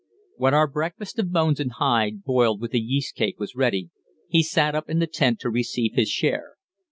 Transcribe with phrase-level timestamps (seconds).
[0.37, 3.91] When our breakfast of bones and hide boiled with a yeast cake was ready,
[4.27, 6.55] he sat up in the tent to receive his share.